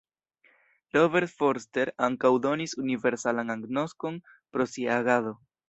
Robert 0.95 1.31
Forster 1.41 1.91
ankaŭ 2.09 2.33
donis 2.47 2.75
universalan 2.87 3.57
agnoskon 3.59 4.21
pro 4.35 4.69
sia 4.77 5.01
agado. 5.01 5.39